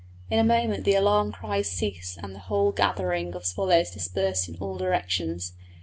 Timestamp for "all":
4.57-4.75